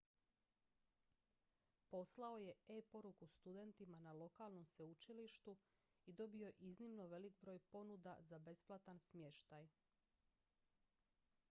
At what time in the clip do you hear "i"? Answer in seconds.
6.05-6.13